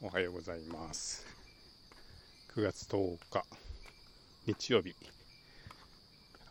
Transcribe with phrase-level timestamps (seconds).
[0.00, 1.26] おはようございます。
[2.54, 3.42] 9月10日
[4.46, 4.94] 日曜日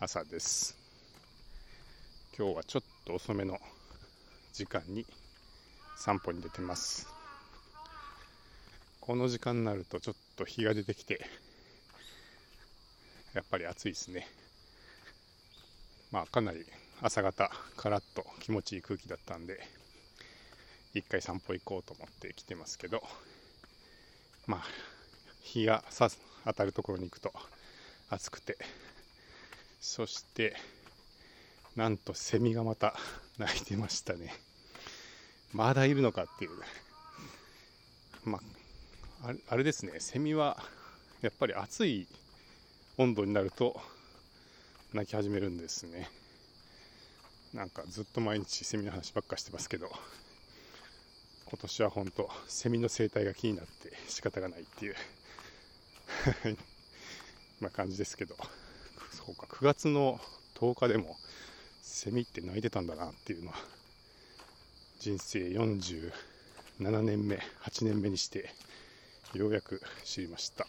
[0.01, 0.75] 朝です。
[2.37, 3.57] 今日はちょっと遅めの
[4.51, 5.05] 時間に
[5.95, 7.07] 散歩に出てます。
[8.99, 11.21] この時間になるとちょっと日が出てきて
[13.33, 14.27] やっぱり暑いですね。
[16.11, 16.65] まあかなり
[17.01, 19.61] 朝方カラッと気持ちいい空気だったんで
[20.93, 23.01] 一回散歩行こうと思って来てますけど
[24.47, 24.61] まあ、
[25.41, 26.09] 日がさ
[26.45, 27.33] 当たるところに行くと
[28.09, 28.57] 暑くて、
[29.81, 30.55] そして、
[31.75, 32.95] なんとセミがまた
[33.37, 34.33] 鳴いてましたね。
[35.53, 36.51] まだいるのかっていう。
[38.23, 38.39] ま
[39.23, 40.57] あ、あれですね、セミは
[41.21, 42.07] やっぱり暑い
[42.97, 43.79] 温度になると
[44.93, 46.09] 鳴き始めるんですね。
[47.53, 49.91] なんかずっと毎日セミの話ばっかしてますけど、
[51.49, 54.95] 今年は本当セミの生態が気になって仕方がないっていう
[57.61, 58.35] ま感じですけど。
[59.27, 60.21] そうか9月の
[60.55, 61.17] 10日でも
[61.81, 63.55] セミって鳴いてたんだなっていうのは
[64.99, 66.11] 人生47
[67.01, 68.53] 年目8年目にして
[69.33, 70.65] ようやく知りました。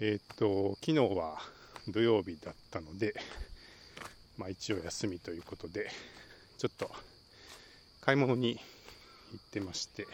[0.00, 1.38] えっ、と昨日は
[1.88, 3.14] 土曜日だったので
[4.36, 5.88] まあ一応休みということで
[6.58, 6.90] ちょっと
[8.04, 8.60] 買い物に
[9.32, 10.06] 行ってまして、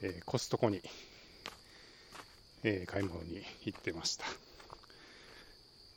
[0.00, 0.80] えー、コストコに、
[2.64, 4.24] えー、買い物に行ってました。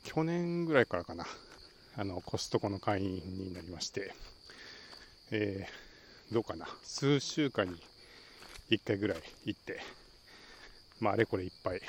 [0.02, 1.24] 去年ぐらいからかな、
[1.96, 4.12] あの、コストコの会員になりまして、
[5.30, 7.80] えー、どうかな、数週間に
[8.68, 9.80] 1回ぐらい行って、
[11.00, 11.80] まあ、あれこれいっぱい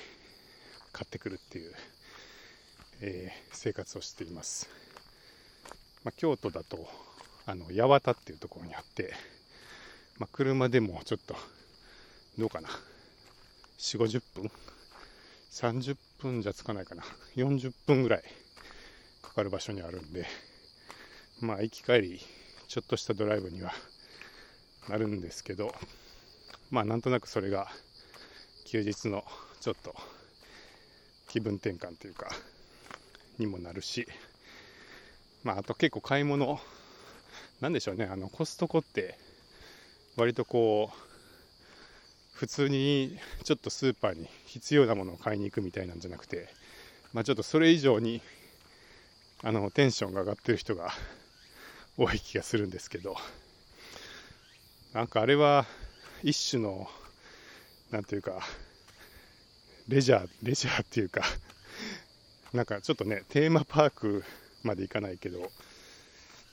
[0.94, 1.73] 買ってくるっていう、
[3.02, 4.70] えー、生活をしています。
[6.06, 6.88] まあ、京都だと、
[7.45, 9.13] あの八幡っていうところにあって、
[10.17, 11.35] まあ、車でもちょっと
[12.37, 12.69] どうかな。
[13.77, 14.52] 4 5 0分。
[15.52, 17.03] 30分じゃつかないかな。
[17.36, 18.23] 40分ぐらい
[19.21, 20.25] かかる場所にあるんで
[21.42, 22.21] まあ行き帰り
[22.67, 23.71] ちょっとしたドライブには
[24.87, 25.73] なるんですけど
[26.71, 27.67] まあなんとなくそれが
[28.65, 29.23] 休日の
[29.59, 29.93] ちょっと
[31.27, 32.30] 気分転換というか
[33.37, 34.08] にもなるし
[35.43, 36.59] まああと結構買い物
[37.61, 39.17] なんでしょうね、あのコストコって、
[40.17, 41.05] 割とこう、
[42.33, 46.49] 普通にちょっとスーパーに必要なものを買いに行くみたいなんじゃなくて、
[47.14, 48.21] まあ、ちょっとそれ以上に
[49.42, 50.92] あのテンションが上がってる人が
[51.98, 53.15] 多い気がするんですけど、
[54.94, 55.65] なんかあれは
[56.23, 56.89] 一種の、
[57.92, 58.42] なんていうか、
[59.88, 61.21] レジャー、レジャーっていうか、
[62.54, 64.23] なんかちょっとね、テーマパーク
[64.64, 65.52] まで行かないけど、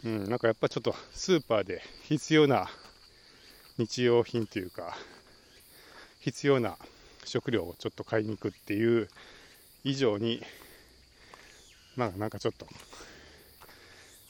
[0.05, 2.69] うん、なんかやっぱちょっとスーパーで必要な
[3.79, 4.97] 日用品というか、
[6.19, 6.77] 必要な
[7.25, 9.09] 食料をちょっと買いに行くっていう
[9.85, 10.43] 以上に、
[11.95, 12.67] まあなんかちょっと、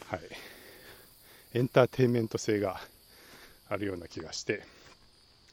[0.09, 0.21] はい、
[1.55, 2.79] エンターテインメント性が
[3.71, 4.65] あるような気がして、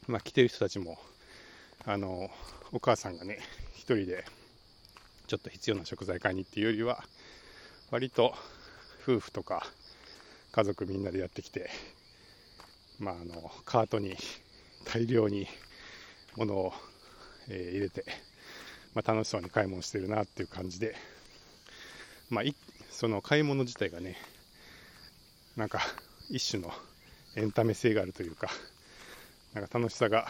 [0.08, 0.98] まあ来てる人たちも、
[1.86, 2.30] あの、
[2.74, 3.40] お母さんがね、
[3.74, 4.26] 一人で
[5.28, 7.06] ちょっと必要な食材買いに行っていうよりは、
[7.90, 8.36] 割と
[9.02, 9.66] 夫婦とか
[10.52, 11.70] 家族みんなでやってきて、
[13.00, 14.18] まあ、あのカートに
[14.86, 15.48] 大量に
[16.36, 16.74] 物を、
[17.48, 18.06] えー、入れて、
[18.94, 20.96] まあ、楽しそうに買い物してるなっていう感じで、
[22.30, 22.44] まあ、
[22.90, 24.18] その買い物自体がね
[25.56, 25.82] なんか
[26.30, 26.74] 一種の
[27.36, 28.50] エンタメ性があるというか
[29.54, 30.28] なんか楽しさが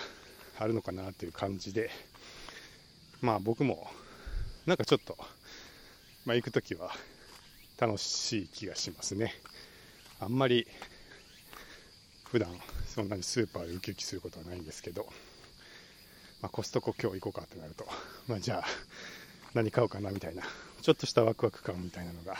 [0.57, 1.89] あるのかなっていう感じで
[3.21, 3.89] まあ僕も
[4.65, 5.17] なんかちょっと、
[6.25, 6.91] まあ、行く時は
[7.79, 9.33] 楽しい気がしますね。
[10.21, 10.67] あんまり
[12.25, 12.49] 普段
[12.87, 15.05] そんなにスーパーでウキウキすることはないんですけど、
[16.41, 17.85] まあ、コストコ今日行こうかってなると、
[18.27, 18.63] まあ、じゃあ
[19.53, 20.43] 何買おうかなみたいな
[20.81, 22.35] ちょっとしたワクワク感みたいなのが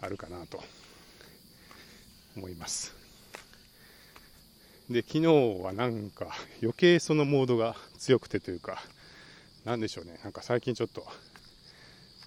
[0.00, 0.62] あるかなと
[2.36, 2.94] 思います。
[4.88, 5.26] で昨日
[5.62, 6.28] はなんか
[6.62, 8.82] 余計そのモードが強くてというか
[9.64, 10.18] なんでしょうね。
[10.24, 11.06] なんか最近ちょっと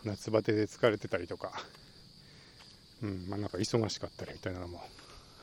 [0.03, 1.51] 夏バテで疲れてたりとか
[3.03, 4.81] うんまあ、なんか忙しかったりみたいなのも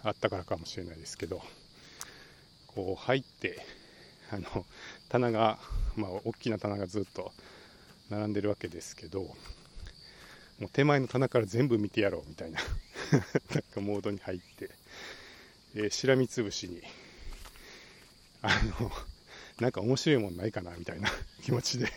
[0.02, 1.42] あったからかもしれないですけど
[2.66, 3.58] こう入って
[4.32, 4.64] あの
[5.10, 5.58] 棚が、
[5.94, 7.32] まあ、大きな棚がずっと
[8.08, 12.60] 並んでるわけですけどもう手前の棚から全部見てやろうみたいな
[13.54, 14.70] なんかモードに入って、
[15.74, 16.82] えー、しらみつぶしに
[18.40, 18.90] あの
[19.60, 21.10] なんか面白いもんないかなみたいな
[21.42, 21.92] 気持ちで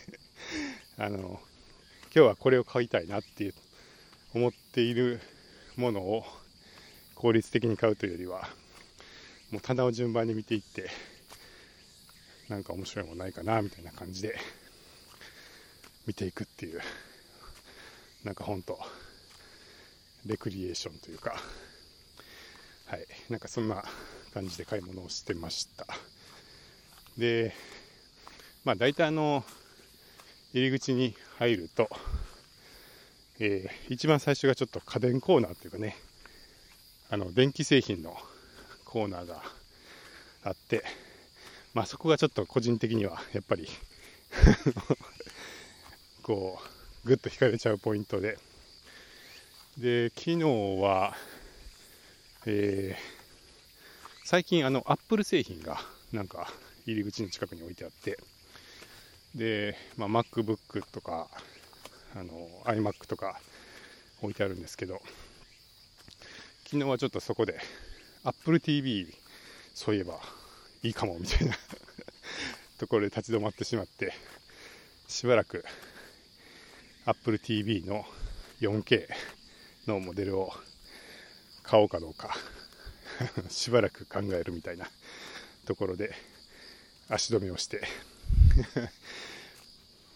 [0.98, 1.40] あの
[2.14, 3.54] 今日はこれを買いたいなって
[4.34, 5.20] 思っている
[5.76, 6.24] ものを
[7.14, 8.48] 効率的に買うというよりは、
[9.50, 10.90] もう棚を順番に見ていって
[12.48, 14.36] なんか面白いものないかなみたいな感じで
[16.06, 16.80] 見ていくっていう
[18.24, 18.78] なんか本当
[20.26, 21.36] レクリエーションというか
[22.86, 23.84] はいなんかそんな
[24.32, 25.86] 感じで買い物をしてました。
[27.16, 27.54] で
[28.64, 29.44] まあ大体あの
[30.52, 31.88] 入り口に入ると、
[33.46, 35.96] えー、一番最初がちょっと家電コーナーというかね。
[37.10, 38.16] あの電気製品の
[38.86, 39.42] コーナーが
[40.44, 40.82] あって、
[41.74, 43.68] まあ、そこがちょっと個人的にはやっぱり
[46.22, 46.58] こ
[47.04, 48.38] うぐっと惹かれちゃうポイントで。
[49.76, 50.44] で昨日
[50.80, 51.14] は、
[52.46, 55.78] えー、最近あのアップル製品が
[56.12, 56.50] なんか
[56.86, 58.18] 入り口の近くに置いてあって。
[59.34, 61.28] で、まあ、MacBook とか
[62.16, 63.40] あの iMac とか
[64.22, 65.02] 置いてあるんですけど
[66.64, 67.58] 昨日はちょっとそこで
[68.22, 69.06] Apple TV
[69.74, 70.20] そういえば
[70.82, 71.54] いいかもみたいな
[72.78, 74.14] ところで立ち止まってしまって
[75.08, 75.64] しばらく
[77.04, 78.06] Apple TV の
[78.60, 79.08] 4K
[79.86, 80.52] のモデルを
[81.62, 82.36] 買おうかどうか
[83.50, 84.88] しばらく考えるみたいな
[85.66, 86.14] ところで
[87.08, 87.82] 足止めをして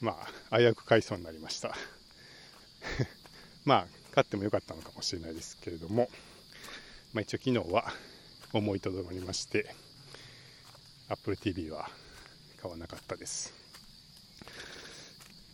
[0.00, 0.16] ま
[0.50, 1.74] あ危うく買いそうになりました。
[3.64, 6.08] まあ買ってもよかったのかもしれないですけれども、
[7.12, 7.92] まあ、一応昨日は
[8.52, 9.74] 思いとどまりまして
[11.08, 11.90] Apple TV は
[12.60, 13.52] 買わなかったです。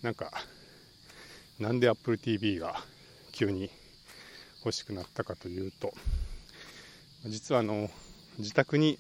[0.03, 0.31] なんか
[1.59, 2.83] なんで Apple TV が
[3.33, 3.71] 急に
[4.59, 5.95] 欲しくなったかというと
[7.27, 7.91] 実はあの
[8.39, 8.99] 自宅に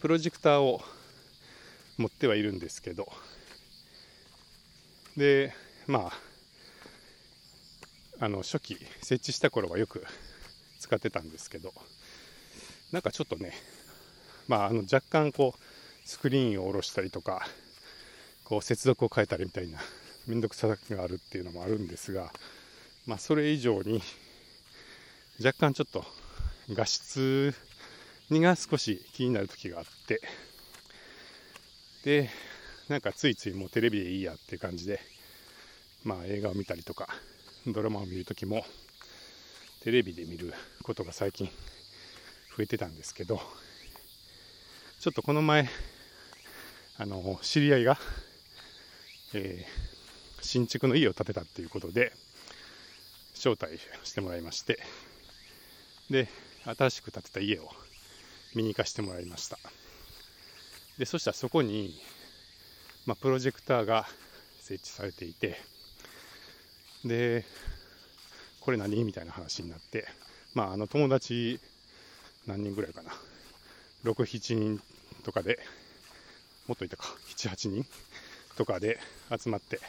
[0.00, 0.80] プロジェクターを
[1.96, 3.08] 持ってはいるんですけど
[5.18, 5.52] で
[5.88, 6.10] ま
[8.20, 10.04] ああの初期設置した頃はよく
[10.78, 11.72] 使ってたんですけど
[12.92, 13.52] なんかちょっとね、
[14.46, 17.46] まあ、あの若干こうスクリーンを下ろしたりとか
[18.44, 19.78] こう接続を変えたりみたいな
[20.26, 22.32] 面倒くささがあるっていうのもあるんですが、
[23.06, 24.00] まあ、それ以上に
[25.44, 26.04] 若干ちょっと
[26.70, 27.54] 画質
[28.30, 30.20] にが少し気になる時があって
[32.04, 32.30] で
[32.88, 34.98] なんかついついもうテレビでいいやっていう感じで
[36.04, 37.06] まあ映画を見たりとか
[37.66, 38.64] ドラマを見る時も
[39.82, 41.48] テレビで見ることが最近
[42.56, 43.40] 増えてたんですけど
[45.00, 45.68] ちょっとこの前
[46.96, 47.98] あの知り合いが、
[49.34, 52.12] えー、新築の家を建てたっていうことで
[53.34, 54.78] 招待してもらいまして
[56.08, 56.28] で
[56.64, 57.68] 新しく建てた家を
[58.54, 59.58] 見に行かせてもらいました。
[60.98, 61.94] でそしたらそこに、
[63.08, 64.04] まあ、プロジェクターが
[64.60, 65.56] 設置されていて
[67.06, 67.46] で
[68.60, 69.02] これ何？
[69.02, 70.04] みたいな話になって
[70.52, 71.58] まああの友達
[72.46, 73.10] 何人ぐらいかな
[74.04, 74.82] ？67人
[75.24, 75.58] とかで
[76.66, 77.86] もっといたか？78人
[78.58, 78.98] とかで
[79.30, 79.80] 集まって、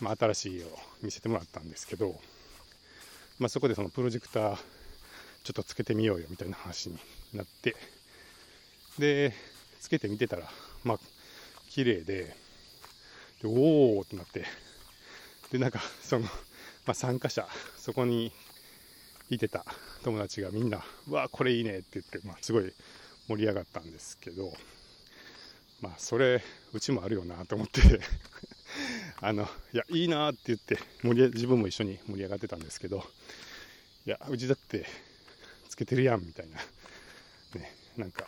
[0.00, 0.70] まあ、新しい家を
[1.02, 2.16] 見せてもらったんですけど、
[3.38, 6.98] まあ、そこでそのプロジェクターちょっとつけてみようよみたいな話に
[7.32, 7.76] なって
[8.98, 9.32] で
[9.80, 10.48] つけてみてたら
[10.82, 10.98] まあ
[11.72, 12.36] 綺麗で
[13.40, 14.44] でおおってなって。
[15.50, 16.30] でなんかその、ま
[16.88, 17.46] あ、参加者
[17.78, 18.30] そこに
[19.30, 19.64] いてた
[20.02, 22.72] 友達がみんな「うわこれいいね」って言って、まあ、すごい
[23.28, 24.52] 盛り上がったんですけど
[25.80, 27.80] まあそれうちもあるよなと思って
[29.20, 33.06] あのいやいいなって言って盛り自分も一緒に盛り上がってたんですけど
[34.06, 34.86] いやうちだって
[35.68, 36.58] つけてるやんみたいな。
[37.60, 38.26] ねなんか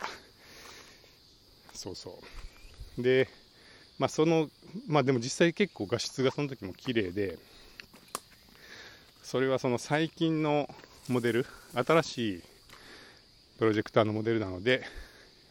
[1.73, 2.54] そうそう。
[2.97, 3.27] で
[3.99, 4.49] まあその
[4.87, 7.37] まあでも実際結構画質がその時も綺麗で
[9.23, 10.69] それはその最近の
[11.09, 12.43] モデル新しい
[13.57, 14.83] プロジェクターのモデルなので、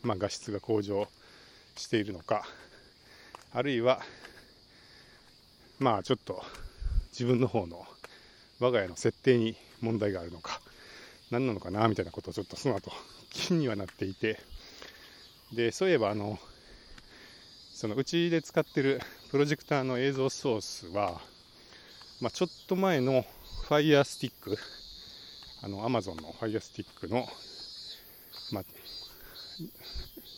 [0.02, 1.08] まあ、画質が向上
[1.76, 2.44] しているのか
[3.52, 4.00] あるいは
[5.78, 6.42] まあちょっと
[7.12, 7.86] 自分の方の
[8.60, 10.60] 我が家の設定に問題があるのか
[11.30, 12.92] 何なのかなみたいなことをちょっとその後
[13.30, 14.38] 気にはなっていて
[15.52, 16.38] でそういえばあの
[17.74, 19.00] そのうちで使ってる
[19.32, 21.20] プロジェクターの映像ソースは、
[22.20, 23.26] まあ、ちょっと前の
[23.66, 24.56] Fire Stick
[25.60, 27.28] あの Amazon の Fire Stick の、
[28.52, 28.64] まあ、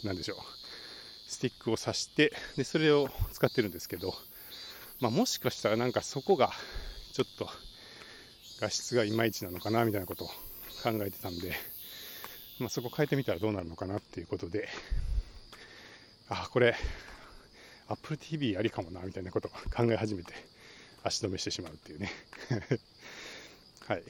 [0.07, 4.17] なんでしょうスティックを挿してでそれを使ってるんですけど、
[5.01, 6.55] まあ、もしかしたらなんかそこが
[7.13, 7.51] ちょっと
[8.61, 10.29] 画質がいまいちなのかなみたいなことを
[10.83, 11.53] 考えてたんで、
[12.61, 14.71] まあ、そこ変えてみたらどうなるのかなっていうことで
[16.31, 16.75] あこれ
[17.89, 20.33] Apple TV ありかもなみたいなことを 考え始めて
[21.03, 22.11] 足止めしてしまうっていうね。
[23.87, 24.03] はい。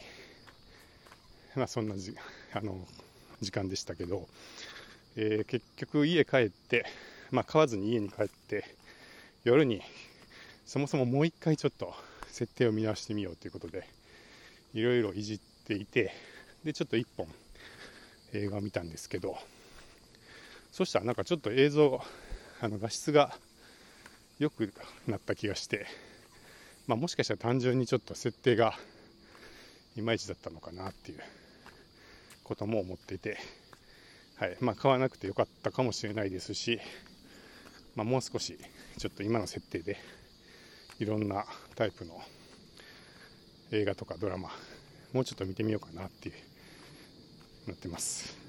[1.54, 2.14] まあそんなじ
[2.52, 2.87] あの
[3.40, 4.28] 時間でしたけど、
[5.16, 6.87] えー、結局家帰って、
[7.30, 8.64] まあ、買わずに家に帰って
[9.45, 9.83] 夜に
[10.64, 11.95] そもそももう一回ちょっと
[12.28, 13.88] 設定を見直してみようということで
[14.75, 16.14] いろいろいじっていて
[16.64, 17.28] でちょっと1本
[18.33, 19.38] 映画を見たんですけど。
[20.76, 22.04] そしたらなんかちょっと映像
[22.61, 23.35] あの画質が
[24.38, 24.72] 良く
[25.06, 25.86] なった気がして、
[26.86, 28.74] まあ、もしかしたら単純にちょっと設定が
[29.96, 31.20] いまいちだったのかなっていう。
[32.46, 33.38] ことも思っていて、
[34.36, 34.56] はい。
[34.60, 36.78] まあ、買わなくてよかったかもしれないですし、
[37.96, 38.56] まあ、もう少し
[38.98, 39.96] ちょっと今の設定で
[41.00, 42.14] いろんなタイプの
[43.72, 44.50] 映画とかドラマ
[45.12, 46.34] もうちょっと見てみようかなっていう
[47.66, 48.45] なってます。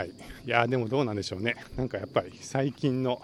[0.00, 0.08] はい。
[0.08, 0.12] い
[0.46, 1.56] やでもどうなんでしょうね。
[1.76, 3.20] なんかやっぱり最近の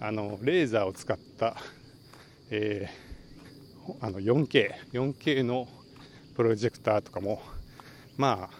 [0.00, 1.56] あのレーザーを使った
[2.50, 5.68] えー、あの 4K、4K の
[6.34, 7.40] プロジェクターとかも、
[8.16, 8.56] まあ、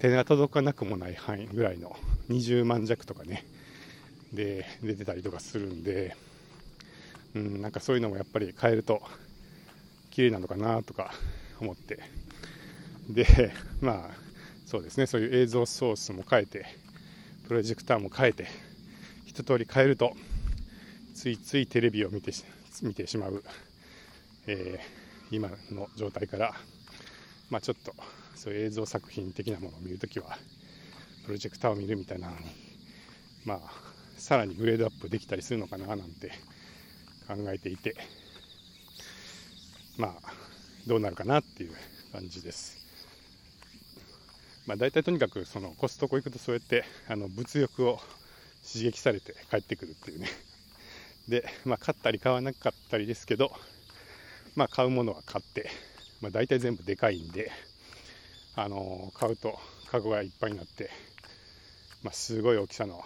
[0.00, 1.94] 手が届かなくもない範囲ぐらいの
[2.28, 3.46] 20万弱とかね、
[4.32, 6.16] で、出てたりとかするんで、
[7.36, 9.00] うん、なんかそういうのもやっぱり変えると
[10.10, 11.12] 綺麗なのかなとか
[11.60, 12.00] 思って、
[13.10, 14.25] で、まあ、
[14.66, 16.66] そうですね、そういう映像ソースも変えて、
[17.46, 18.48] プロジェクターも変えて、
[19.24, 20.14] 一通り変えると、
[21.14, 22.32] ついついテレビを見て
[22.82, 23.44] 見てしまう、
[24.48, 26.52] えー、今の状態から、
[27.48, 27.94] まあ、ちょっと
[28.34, 30.36] そういう映像作品的なものを見るときは
[31.24, 32.40] プロジェクターを見るみたいなのに、
[33.44, 33.60] まあ、
[34.18, 36.32] さらにグレードアップできたりするのかななんて
[37.28, 37.96] 考えていて
[39.96, 40.32] まあ
[40.86, 41.72] どうなるかなっていう
[42.12, 42.85] 感じです。
[44.66, 48.00] まあ、大体とにかくそのコストコ行くとそうやってあの物欲を
[48.66, 50.28] 刺激されて帰ってくるっていうね。
[51.28, 53.56] で、まあ、買ったり買わなかったりですけど、
[54.56, 55.70] まあ、買うものは買って、
[56.20, 57.52] まあ、大体全部でかいんで、
[58.56, 59.58] あのー、買うと
[59.88, 60.90] カゴがいっぱいになって、
[62.02, 63.04] まあ、すごい大きさの、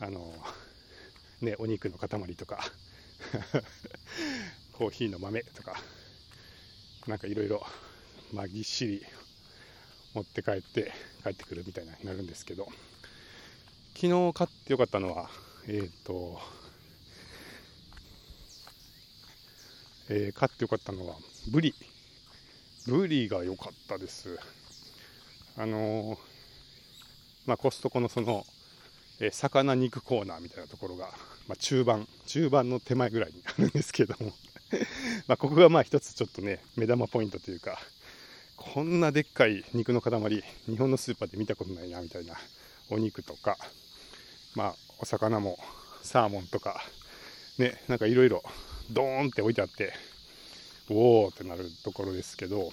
[0.00, 2.72] あのー、ね、お肉の塊とか
[4.72, 5.82] コーヒーの豆とか
[7.06, 7.66] なんかいろいろ
[8.48, 9.06] ぎっしり
[10.14, 10.92] 持って帰って
[11.22, 12.66] 帰ってくるみたいになるんですけど
[13.94, 15.30] 昨日買ってよかったのは
[15.66, 16.40] えっ、ー、と
[20.14, 21.14] えー、買ってよかったのは
[21.50, 21.74] ブリ。
[22.86, 24.38] ブリが良かったです。
[25.56, 26.18] あのー、
[27.46, 28.44] まあ、コストコのその、
[29.20, 31.06] え、魚肉コーナーみたいなところが、
[31.48, 34.32] まあ、中盤中盤の手前ぐらいにあるんですけども。
[35.28, 37.78] まここがまあ一つちょっとね目玉ポイントというか
[38.62, 40.10] こんなでっかい肉の塊
[40.66, 42.34] 日本のスーパーで見たことないなみたいな
[42.90, 43.56] お肉とか
[44.54, 45.58] まあお魚も
[46.02, 46.80] サーモンとか
[47.58, 48.42] ねなんかいろいろ
[48.90, 49.92] ドーンって置いてあって
[50.88, 52.72] おおってなるところですけど、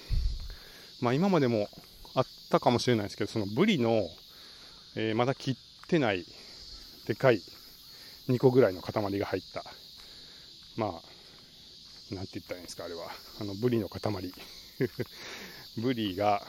[1.02, 1.68] まあ、今までも
[2.16, 4.08] あったかもしれないですけどそのブリの、
[4.96, 5.56] えー、まだ切っ
[5.88, 6.24] てない
[7.08, 7.42] でかい
[8.30, 9.64] 2個ぐらいの塊が入った
[10.78, 11.10] まあ
[12.16, 13.04] なんて言ったらいいんですかあれは。
[13.40, 14.00] あのブリの塊。
[15.78, 16.46] ブリが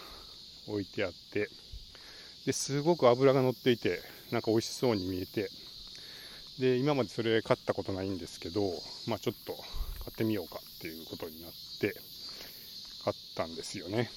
[0.66, 1.49] 置いてあって
[2.46, 5.50] ですごく脂が乗っていてなんか美味しそうに見えて
[6.58, 8.72] で今までそれ買ったことないんですけど、
[9.06, 9.64] まあ、ちょっと買
[10.10, 11.94] ってみようかっていうことになって
[13.04, 14.10] 買ったんですよね。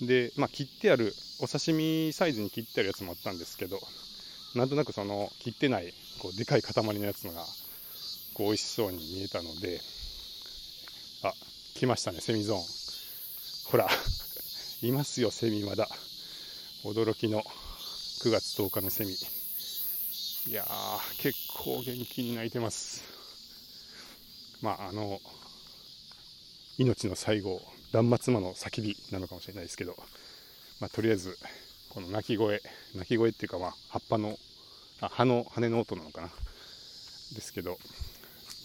[0.00, 3.80] で、まあ、切ってあるお刺身サイズに切ってあるやつもあったんですけど
[4.54, 7.44] なんとなくその切ってないこうでかい塊のやつのが
[8.34, 9.80] こう美味しそうに見えたので
[11.22, 11.32] あ
[11.74, 12.85] 来ましたねセミゾーン。
[13.70, 13.88] ほら
[14.82, 15.88] いますよセミまだ
[16.84, 17.42] 驚きの
[18.22, 19.16] 9月10日のセミ
[20.48, 23.02] いやー、結構元気に泣いてます。
[24.62, 25.18] まあ、あの、
[26.78, 27.60] 命の最後、
[27.92, 29.96] 断末魔の叫びなのかもしれないですけど、
[30.78, 31.36] まあ、とりあえず、
[31.88, 32.62] この鳴き声、
[32.94, 34.38] 鳴き声っていうか、まあ、葉っぱの、
[35.00, 36.28] あ葉の羽の音なのかな。
[37.34, 37.76] ですけど、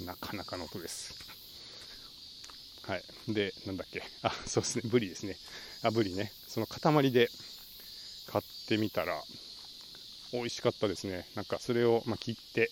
[0.05, 1.40] なかなかの音です。
[2.87, 3.03] はい。
[3.27, 4.03] で、なんだっけ。
[4.23, 4.81] あ、そうですね。
[4.85, 5.37] ブリですね。
[5.83, 6.33] あ、ブリね。
[6.47, 7.31] その塊で
[8.27, 9.23] 買ってみたら、
[10.33, 11.25] 美味しかったですね。
[11.35, 12.71] なんかそれをま切って、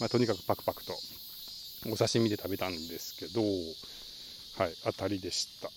[0.00, 0.94] まあ、とにかくパクパクと
[1.86, 3.42] お刺身で食べたんですけど、
[4.58, 5.70] はい、当たりでした。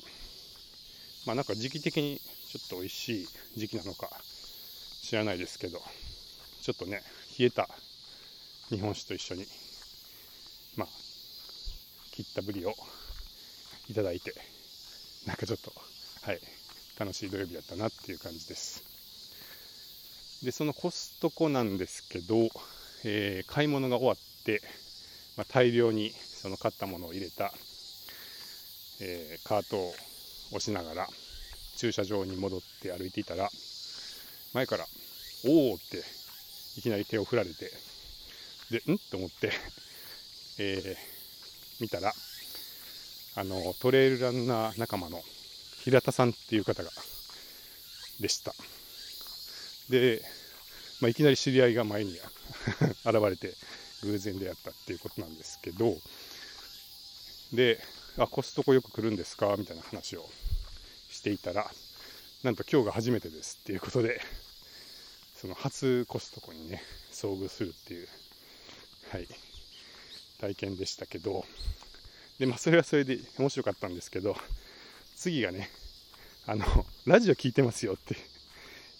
[1.25, 4.09] まあなんか時期的にちょっと美味しい時期なのか
[5.01, 5.81] 知らないですけど、
[6.61, 7.03] ちょっとね、
[7.37, 7.69] 冷えた
[8.69, 9.45] 日本酒と一緒に、
[10.75, 10.87] まあ、
[12.11, 12.75] 切ったぶりを
[13.89, 14.35] いただいて、
[15.25, 15.73] なんかちょっと、
[16.21, 16.39] はい、
[16.99, 18.83] 楽しい土曜日だったなっていう感じです。
[20.43, 22.49] でそのコストコなんですけど、
[23.03, 24.61] えー、買い物が終わって、
[25.35, 27.51] まあ、大量にその買ったものを入れた、
[29.01, 29.93] えー、カートを
[30.51, 31.07] 押しながら
[31.77, 33.49] 駐車場に戻って歩いていたら
[34.53, 34.85] 前から
[35.45, 36.03] 「おお!」って
[36.77, 37.71] いきなり手を振られて
[38.71, 38.97] でん？
[39.11, 39.51] と思って、
[40.59, 42.13] えー、見たら
[43.35, 45.21] あのトレイルランナー仲間の
[45.83, 46.89] 平田さんっていう方が
[48.19, 48.53] でした。
[49.89, 50.21] で、
[51.01, 52.11] まあ、いきなり知り合いが前に
[53.05, 53.53] 現れて
[54.03, 55.97] 偶然出会ったっていうことなんですけど
[57.53, 57.81] で
[58.17, 59.55] あコストコよく来るんですか？
[59.57, 60.29] みたいな話を
[61.09, 61.71] していたら
[62.43, 64.21] なんと今日が初めてですっていうことで
[65.39, 68.07] その初コストコにね遭遇するっていう
[69.09, 69.27] はい
[70.39, 71.45] 体験でしたけど
[72.39, 74.35] でまあそれはそれで面白かったんですけど
[75.15, 75.69] 次がね
[76.45, 76.65] あの
[77.05, 78.15] ラジオ聞いてますよって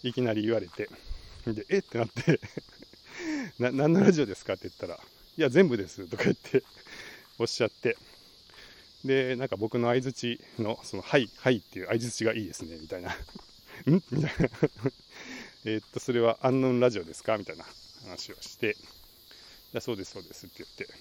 [0.02, 0.88] いきなり言われて
[1.46, 1.78] でえ？
[1.78, 2.40] ってなって
[3.58, 4.94] な何のラジオですかって言ったら
[5.36, 6.62] いや全部ですとか言って
[7.38, 7.96] おっしゃって
[9.04, 13.10] でなんか僕の相づちのそのはいはいっていう相づちがいいですねみたいな。
[13.90, 13.94] ん？
[13.94, 14.30] みたいな。
[15.64, 17.38] えっとそれはアンノンラジオですか？
[17.38, 17.64] みたいな
[18.02, 18.74] 話をしてい
[19.72, 20.94] やそうですそうですって言って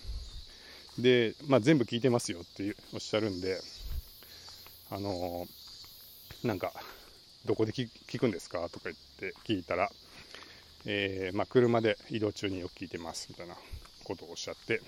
[1.01, 3.59] で、まあ、全部聞いてますよっておっしゃるんで
[4.91, 6.71] あのー、なんか
[7.45, 9.89] どこで聞くんですかとか言って聞いたら、
[10.85, 13.55] えー、まあ、車で移動中によく聞いてますみたいな
[14.03, 14.81] ことをおっしゃって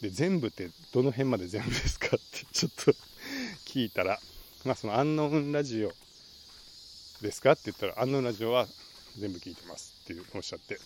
[0.00, 2.92] で全部ってどの辺まで全部ですかってちょっと
[3.66, 4.18] 聞いたら、
[4.64, 5.94] まあ、そのアンノウンラジオ
[7.20, 8.66] ですかって言ったらアンノンラジオは
[9.18, 10.78] 全部聞いてますっていうおっしゃって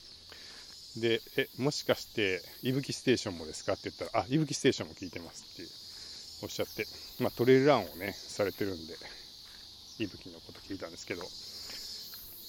[0.97, 3.75] でえもしかしていぶきステーションもですか？
[3.75, 5.69] って言ったらあいぶきステーションも聞いてますっていう
[6.43, 6.87] おっしゃって、
[7.23, 8.95] まあ、トレイルランをねされてるんで
[9.99, 11.23] いぶきのこと聞いたんですけど。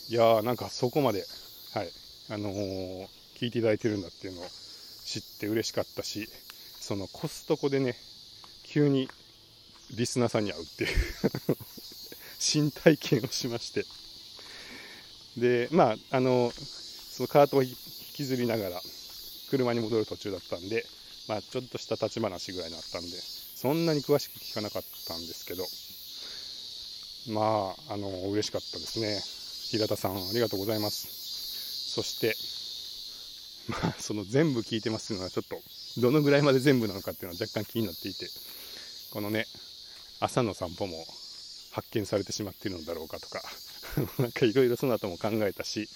[0.10, 1.26] いやーなんかそこまで
[1.74, 1.90] はい
[2.30, 4.46] あのー、聞いていただいてるんだっていうのを
[5.06, 6.30] 知って嬉しかったし
[6.80, 7.96] そのコストコでね
[8.64, 9.10] 急に
[9.98, 10.96] リスナーさんに会うっていう
[12.40, 13.86] 新体験をしまして。
[15.38, 16.54] でまああの
[17.12, 17.76] そのカートを引
[18.18, 18.82] きずりながら
[19.52, 20.84] 車に戻る途中だったんで、
[21.30, 25.64] まあ、ちょっとした立ち話ぐらいになったんでそんなに詳しく聞かなかったんですけど
[27.34, 29.20] まああの嬉しかったですね。
[29.70, 31.92] 平田さんありがとうございます。
[31.92, 32.36] そして
[33.68, 35.58] まあその全部聞いてますというのはちょっと
[36.00, 38.28] どのぐらいまで全部なのかっていうのは若干気になっていて
[39.12, 39.46] このね
[40.22, 40.94] 朝の散歩も
[41.74, 43.42] 発見されてしまっているのだろうかとか
[44.24, 45.90] なんかいろいろその後も考えたし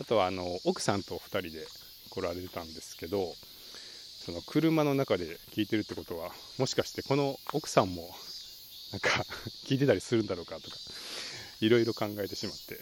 [0.00, 1.66] あとはあの奥さんと2人で
[2.10, 3.32] 来られてたんですけど
[4.24, 8.08] その車の中で聞いてるってことはもしかしてこの奥さんも
[8.92, 9.10] なんか
[9.66, 10.76] 聞いてたりするんだろうかとか
[11.60, 12.80] いろいろ考えてしまって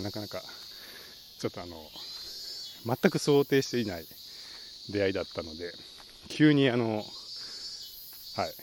[0.00, 0.42] なかなか
[1.38, 1.90] ちょっとあの
[2.84, 4.06] 全く想定していない
[4.90, 5.72] 出会いだったので
[6.28, 7.04] 急にあの
[8.34, 8.54] はい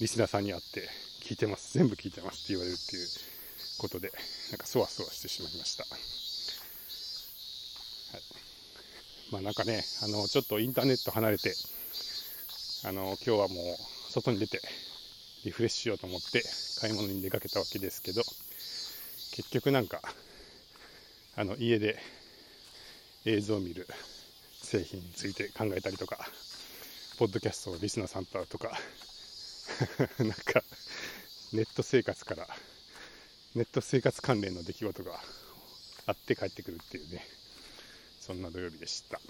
[0.00, 0.88] リスナーさんに会って
[1.20, 3.08] 聞いてます全部聞いてますって言われるっていう
[3.78, 4.12] ことで
[4.50, 6.00] なんかそわそわしてしまいました、はい、
[9.32, 11.54] まあなんかねあのちょっとインターネット離れて
[12.84, 14.60] あの今日はもう外に出て
[15.44, 16.44] リフレッシュしようと思って
[16.80, 18.22] 買い物に出かけたわけですけど
[19.34, 20.00] 結局なんか
[21.34, 21.98] あの家で
[23.24, 23.86] 映像を見る
[24.62, 26.18] 製品について考えたりとか、
[27.18, 28.78] ポッドキャストをリスナーさんととか、
[30.18, 30.64] なんか、
[31.52, 32.48] ネット生活から、
[33.54, 35.22] ネット生活関連の出来事が
[36.06, 37.26] あって帰ってくるっていうね、
[38.22, 39.20] そんな土曜日でした。